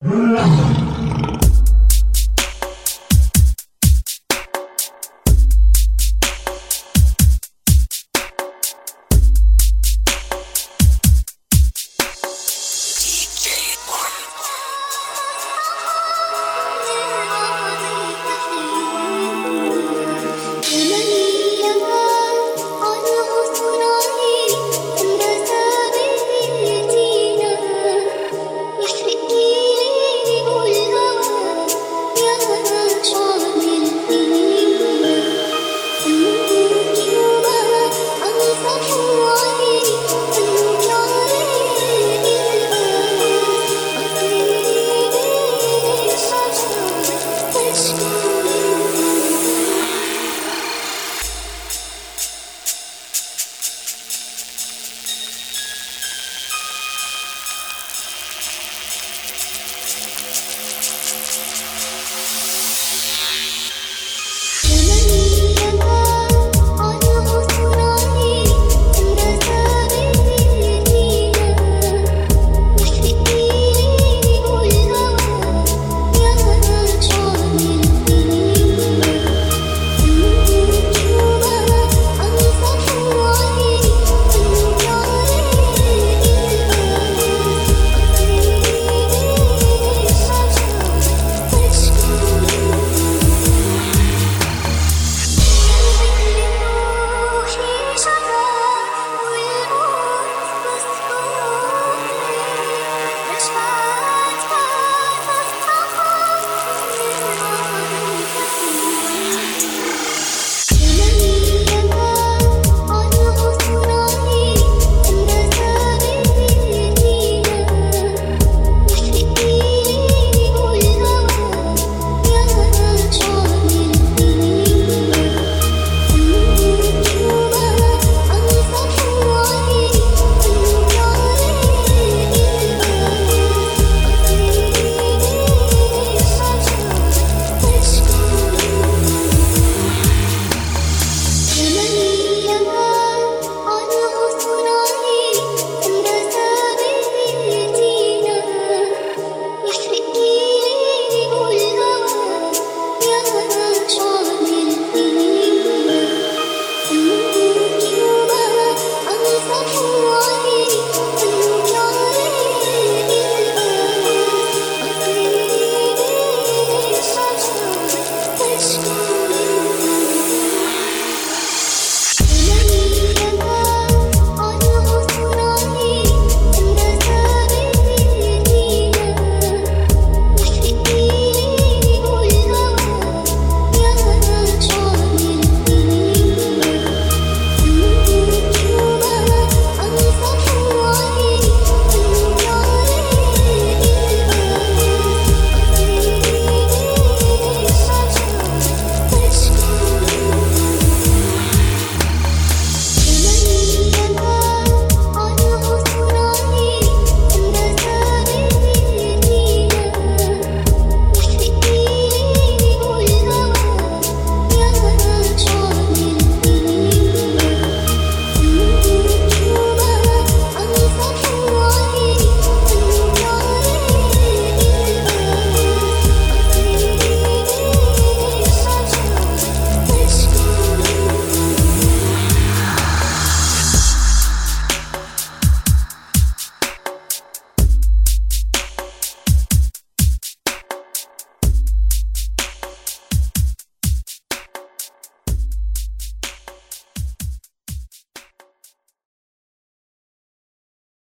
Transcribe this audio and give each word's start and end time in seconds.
Ah! 0.00 0.84